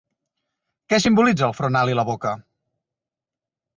[0.93, 2.33] Què simbolitza el front alt i la boca?